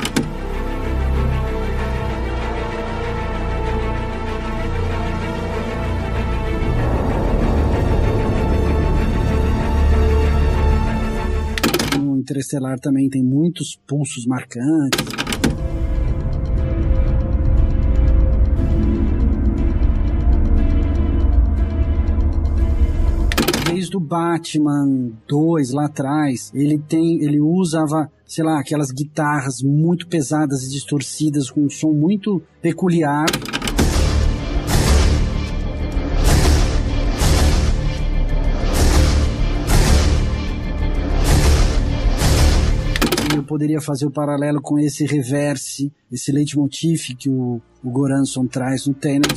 [12.22, 15.00] Interestelar também tem muitos pulsos marcantes.
[23.66, 30.06] Desde o Batman 2 lá atrás, ele tem, ele usava, sei lá, aquelas guitarras muito
[30.06, 33.26] pesadas e distorcidas com um som muito peculiar.
[43.52, 48.94] Poderia fazer o paralelo com esse reverse, esse leitmotiv que o, o Goranson traz no
[48.94, 49.28] Tenet.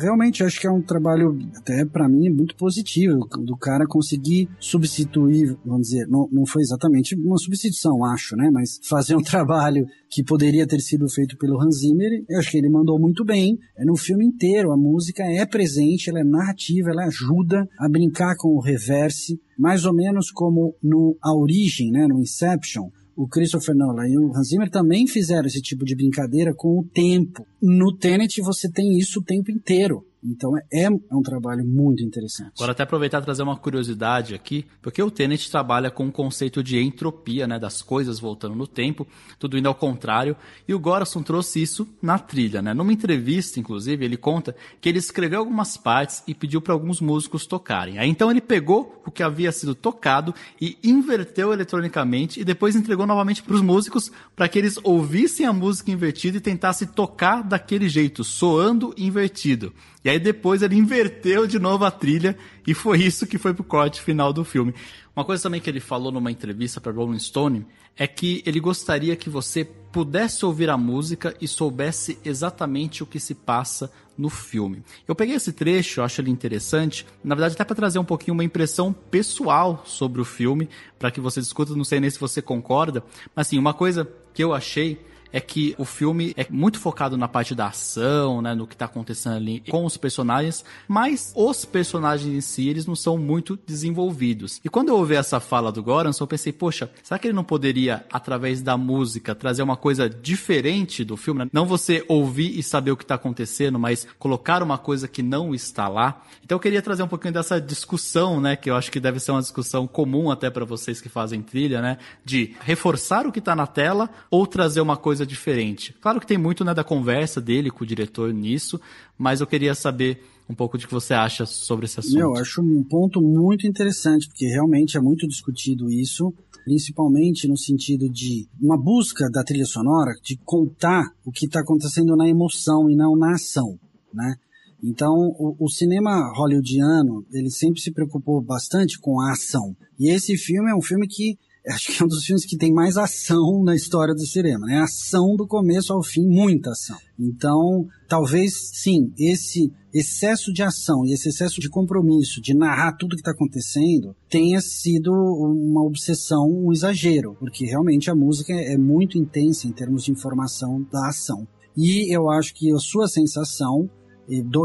[0.00, 5.56] Realmente acho que é um trabalho, até para mim, muito positivo, do cara conseguir substituir,
[5.64, 8.50] vamos dizer, não, não foi exatamente uma substituição, acho, né?
[8.52, 12.58] Mas fazer um trabalho que poderia ter sido feito pelo Hans Zimmer, eu acho que
[12.58, 13.58] ele mandou muito bem.
[13.76, 18.34] É no filme inteiro, a música é presente, ela é narrativa, ela ajuda a brincar
[18.36, 22.88] com o reverse, mais ou menos como no A Origem, né, no Inception,
[23.22, 26.84] o Christopher Nolan e o Hans Zimmer também fizeram esse tipo de brincadeira com o
[26.84, 27.46] tempo.
[27.60, 30.06] No Tenet você tem isso o tempo inteiro.
[30.22, 32.52] Então é, é, um trabalho muito interessante.
[32.56, 36.62] Agora até aproveitar e trazer uma curiosidade aqui, porque o Tenet trabalha com o conceito
[36.62, 39.06] de entropia, né, das coisas voltando no tempo,
[39.38, 40.36] tudo indo ao contrário,
[40.68, 42.74] e o Gorasson trouxe isso na trilha, né?
[42.74, 47.46] Numa entrevista, inclusive, ele conta que ele escreveu algumas partes e pediu para alguns músicos
[47.46, 47.98] tocarem.
[47.98, 53.06] Aí então ele pegou o que havia sido tocado e inverteu eletronicamente e depois entregou
[53.06, 57.88] novamente para os músicos para que eles ouvissem a música invertida e tentassem tocar daquele
[57.88, 59.72] jeito, soando invertido.
[60.04, 62.36] E aí depois ele inverteu de novo a trilha
[62.66, 64.74] e foi isso que foi pro corte final do filme.
[65.14, 69.14] Uma coisa também que ele falou numa entrevista para Rolling Stone é que ele gostaria
[69.16, 74.82] que você pudesse ouvir a música e soubesse exatamente o que se passa no filme.
[75.06, 78.44] Eu peguei esse trecho, acho ele interessante, na verdade até para trazer um pouquinho uma
[78.44, 83.02] impressão pessoal sobre o filme, para que você discuta, não sei nem se você concorda,
[83.34, 84.98] mas assim, uma coisa que eu achei
[85.32, 88.84] é que o filme é muito focado na parte da ação, né, no que tá
[88.84, 94.60] acontecendo ali com os personagens, mas os personagens em si, eles não são muito desenvolvidos.
[94.64, 97.44] E quando eu ouvi essa fala do Goranson, eu pensei, poxa, será que ele não
[97.44, 101.48] poderia, através da música, trazer uma coisa diferente do filme?
[101.52, 105.54] Não você ouvir e saber o que tá acontecendo, mas colocar uma coisa que não
[105.54, 106.22] está lá.
[106.44, 109.32] Então eu queria trazer um pouquinho dessa discussão, né, que eu acho que deve ser
[109.32, 113.54] uma discussão comum até para vocês que fazem trilha, né, de reforçar o que tá
[113.54, 115.94] na tela ou trazer uma coisa coisa diferente.
[116.00, 118.80] Claro que tem muito né, da conversa dele com o diretor nisso,
[119.18, 122.18] mas eu queria saber um pouco de que você acha sobre esse assunto.
[122.18, 126.32] Eu acho um ponto muito interessante, porque realmente é muito discutido isso,
[126.64, 132.16] principalmente no sentido de uma busca da trilha sonora de contar o que está acontecendo
[132.16, 133.78] na emoção e não na ação,
[134.12, 134.34] né?
[134.82, 139.76] Então, o, o, cinema hollywoodiano, ele sempre se preocupou bastante com a ação.
[139.98, 142.72] E esse filme é um filme que acho que é um dos filmes que tem
[142.72, 144.78] mais ação na história do cinema, né?
[144.80, 146.96] Ação do começo ao fim, muita ação.
[147.18, 153.16] Então, talvez, sim, esse excesso de ação e esse excesso de compromisso de narrar tudo
[153.16, 159.18] que está acontecendo tenha sido uma obsessão, um exagero, porque realmente a música é muito
[159.18, 161.46] intensa em termos de informação da ação.
[161.76, 163.90] E eu acho que a sua sensação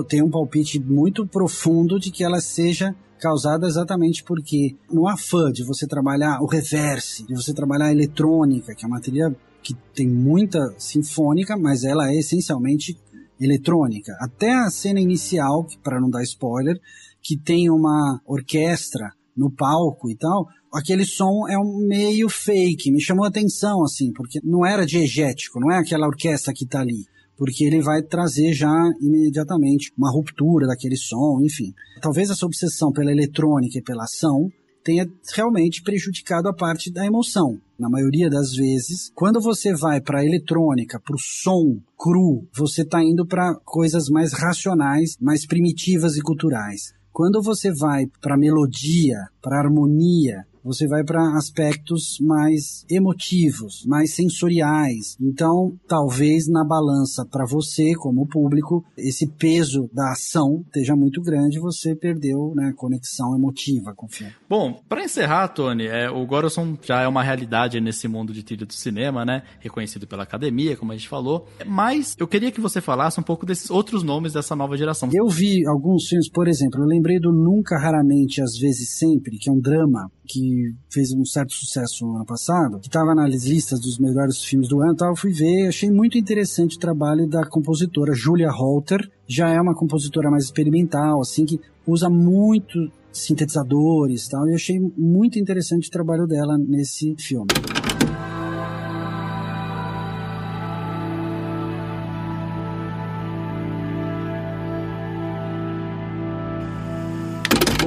[0.07, 5.63] tem um palpite muito profundo de que ela seja causada exatamente porque no afã de
[5.63, 10.07] você trabalhar o reverse, de você trabalhar a eletrônica, que é uma trilha que tem
[10.07, 12.97] muita sinfônica, mas ela é essencialmente
[13.39, 14.15] eletrônica.
[14.19, 16.79] Até a cena inicial, para não dar spoiler,
[17.21, 23.01] que tem uma orquestra no palco e tal, aquele som é um meio fake, me
[23.01, 27.05] chamou a atenção assim, porque não era diegético, não é aquela orquestra que está ali
[27.37, 28.71] porque ele vai trazer já
[29.01, 31.73] imediatamente uma ruptura daquele som, enfim.
[32.01, 34.49] Talvez essa obsessão pela eletrônica e pela ação
[34.83, 37.57] tenha realmente prejudicado a parte da emoção.
[37.77, 42.83] Na maioria das vezes, quando você vai para a eletrônica, para o som cru, você
[42.83, 46.93] está indo para coisas mais racionais, mais primitivas e culturais.
[47.11, 55.15] Quando você vai para melodia, para harmonia, você vai para aspectos mais emotivos, mais sensoriais.
[55.21, 61.59] Então, talvez na balança para você, como público, esse peso da ação esteja muito grande,
[61.59, 64.33] você perdeu né, conexão emotiva com o filme.
[64.49, 68.65] Bom, para encerrar, Tony, é, o Gorosson já é uma realidade nesse mundo de trilha
[68.65, 69.43] do cinema, né?
[69.59, 71.47] Reconhecido pela academia, como a gente falou.
[71.65, 75.09] Mas eu queria que você falasse um pouco desses outros nomes dessa nova geração.
[75.13, 79.49] Eu vi alguns filmes, por exemplo, eu lembrei do Nunca, Raramente, Às vezes Sempre, que
[79.49, 83.79] é um drama que fez um certo sucesso no ano passado, que estava nas listas
[83.79, 87.45] dos melhores filmes do ano e tal, fui ver, achei muito interessante o trabalho da
[87.45, 94.29] compositora Julia Holter, já é uma compositora mais experimental, assim, que usa muito sintetizadores e
[94.29, 97.47] tal, e achei muito interessante o trabalho dela nesse filme.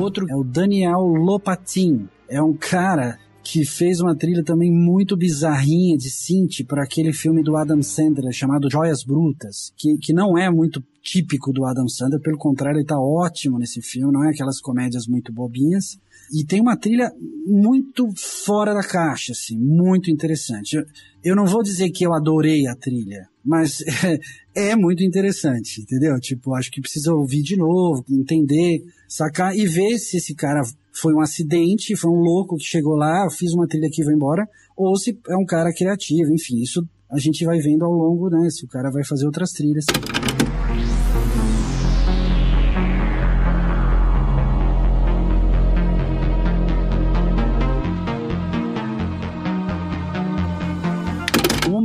[0.00, 2.08] Outro é o Daniel Lopatin.
[2.28, 7.42] É um cara que fez uma trilha também muito bizarrinha de synth para aquele filme
[7.42, 12.20] do Adam Sandler chamado Joias Brutas, que, que não é muito típico do Adam Sandler,
[12.20, 15.98] pelo contrário, ele está ótimo nesse filme, não é aquelas comédias muito bobinhas.
[16.30, 17.10] E tem uma trilha
[17.46, 20.76] muito fora da caixa, assim, muito interessante.
[20.76, 20.84] Eu,
[21.24, 23.82] eu não vou dizer que eu adorei a trilha, mas
[24.54, 26.20] é, muito interessante, entendeu?
[26.20, 30.60] Tipo, acho que precisa ouvir de novo, entender, sacar e ver se esse cara
[30.92, 34.12] foi um acidente, foi um louco que chegou lá, fiz uma trilha aqui e vou
[34.12, 34.46] embora,
[34.76, 38.50] ou se é um cara criativo, enfim, isso a gente vai vendo ao longo, né,
[38.50, 39.86] se o cara vai fazer outras trilhas.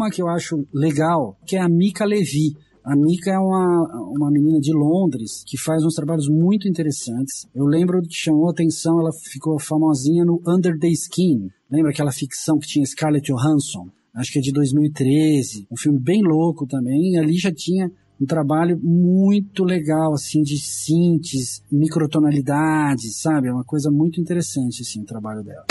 [0.04, 2.54] Uma que eu acho legal, que é a Mika Levi.
[2.84, 7.48] A Mika é uma, uma menina de Londres que faz uns trabalhos muito interessantes.
[7.56, 11.48] Eu lembro que chamou atenção, ela ficou famosinha no Under the Skin.
[11.72, 13.88] Lembra aquela ficção que tinha Scarlett Johansson?
[14.14, 15.68] Acho que é de 2013.
[15.72, 17.18] Um filme bem louco também.
[17.18, 17.90] Ali já tinha
[18.22, 23.48] um trabalho muito legal, assim, de synths, microtonalidades, sabe?
[23.48, 25.66] É uma coisa muito interessante, assim, o trabalho dela.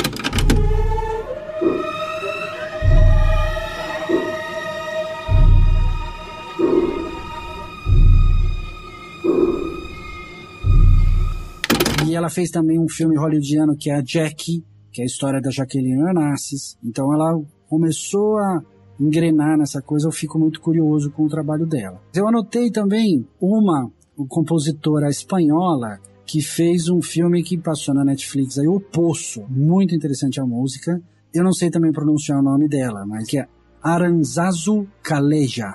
[12.13, 15.41] E ela fez também um filme hollywoodiano que é a Jackie, que é a história
[15.41, 16.77] da Jaqueline Onassis.
[16.85, 18.63] Então ela começou a
[19.01, 22.03] engrenar nessa coisa, eu fico muito curioso com o trabalho dela.
[22.15, 23.91] Eu anotei também uma
[24.29, 29.47] compositora espanhola que fez um filme que passou na Netflix aí, O Poço.
[29.49, 31.01] Muito interessante a música.
[31.33, 33.49] Eu não sei também pronunciar o nome dela, mas que é
[33.83, 35.73] Aranzazu Caleja.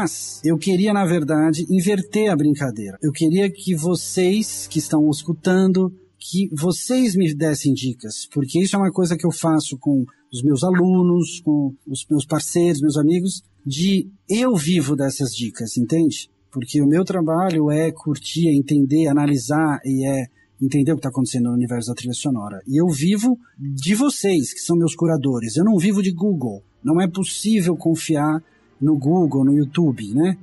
[0.00, 2.96] Mas eu queria, na verdade, inverter a brincadeira.
[3.02, 8.78] Eu queria que vocês que estão escutando, que vocês me dessem dicas, porque isso é
[8.78, 13.42] uma coisa que eu faço com os meus alunos, com os meus parceiros, meus amigos,
[13.66, 16.30] de eu vivo dessas dicas, entende?
[16.52, 20.26] Porque o meu trabalho é curtir, é entender, analisar e é
[20.62, 22.62] entender o que está acontecendo no universo da trilha sonora.
[22.68, 25.56] E eu vivo de vocês, que são meus curadores.
[25.56, 26.62] Eu não vivo de Google.
[26.84, 28.40] Não é possível confiar
[28.80, 30.36] no Google, no YouTube, né?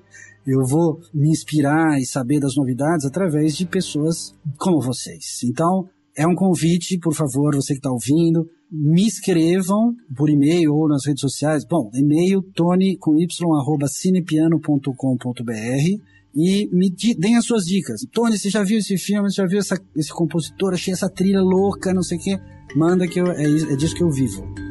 [0.46, 5.42] Eu vou me inspirar e saber das novidades através de pessoas como vocês.
[5.44, 10.88] Então, é um convite, por favor, você que está ouvindo, me escrevam por e-mail ou
[10.88, 11.66] nas redes sociais.
[11.66, 13.28] Bom, e-mail tony com y
[13.58, 16.02] arroba cinepiano.com.br
[16.36, 18.06] e me deem as suas dicas.
[18.12, 19.32] Tony, você já viu esse filme?
[19.32, 20.74] Você já viu essa, esse compositor?
[20.74, 22.40] Achei essa trilha louca, não sei o quê.
[22.76, 24.65] Manda que eu, é, é disso que eu vivo.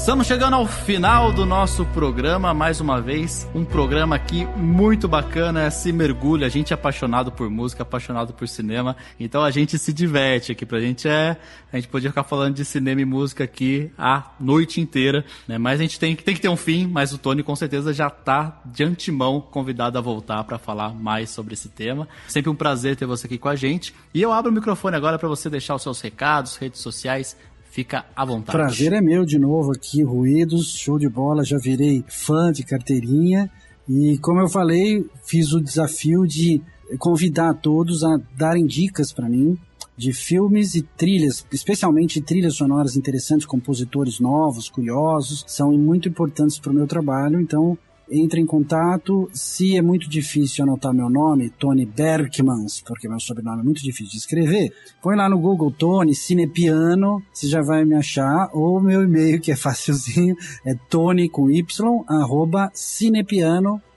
[0.00, 3.46] Estamos chegando ao final do nosso programa, mais uma vez.
[3.54, 6.46] Um programa aqui muito bacana, se mergulha.
[6.46, 10.64] A gente é apaixonado por música, apaixonado por cinema, então a gente se diverte aqui.
[10.64, 11.36] Pra gente é.
[11.70, 15.58] A gente podia ficar falando de cinema e música aqui a noite inteira, né?
[15.58, 18.08] Mas a gente tem, tem que ter um fim, mas o Tony com certeza já
[18.08, 22.08] tá de antemão convidado a voltar para falar mais sobre esse tema.
[22.26, 23.94] Sempre um prazer ter você aqui com a gente.
[24.14, 27.36] E eu abro o microfone agora para você deixar os seus recados, redes sociais,
[27.70, 28.56] Fica à vontade.
[28.56, 33.50] Prazer é meu de novo aqui, Ruídos, show de bola, já virei fã de carteirinha.
[33.88, 36.60] E como eu falei, fiz o desafio de
[36.98, 39.56] convidar todos a darem dicas para mim
[39.96, 46.72] de filmes e trilhas, especialmente trilhas sonoras interessantes, compositores novos, curiosos, são muito importantes para
[46.72, 47.38] o meu trabalho.
[47.38, 47.76] Então,
[48.10, 49.30] entre em contato.
[49.32, 54.12] Se é muito difícil anotar meu nome, Tony Berkmans, porque meu sobrenome é muito difícil
[54.12, 59.02] de escrever, põe lá no Google Tony Cinepiano, você já vai me achar, ou meu
[59.02, 61.64] e-mail, que é facilzinho, é tony com y,
[62.08, 63.89] arroba cinepiano.com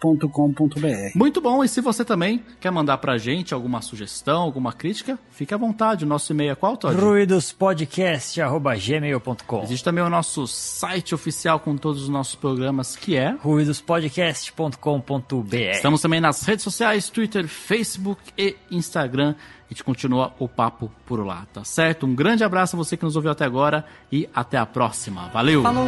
[1.15, 5.53] muito bom, e se você também quer mandar pra gente alguma sugestão, alguma crítica, fique
[5.53, 6.03] à vontade.
[6.03, 6.99] O nosso e-mail é qual, Todd?
[6.99, 15.55] ruidospodcast.gmail.com Existe também o nosso site oficial com todos os nossos programas, que é ruidospodcast.com.br
[15.71, 19.35] Estamos também nas redes sociais, Twitter, Facebook e Instagram.
[19.69, 22.05] A gente continua o papo por lá, tá certo?
[22.05, 25.29] Um grande abraço a você que nos ouviu até agora e até a próxima.
[25.29, 25.63] Valeu!
[25.63, 25.87] Falou!